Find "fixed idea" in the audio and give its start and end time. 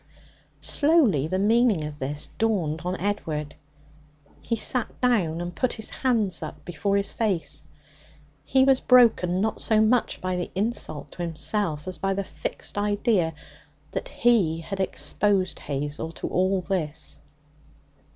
12.23-13.35